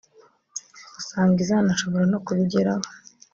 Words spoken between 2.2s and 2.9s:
kubigeraho